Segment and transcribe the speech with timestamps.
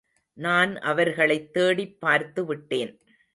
[0.37, 2.91] நான் அவர்களைத் தேடிப் பார்த்து விட்டேன்.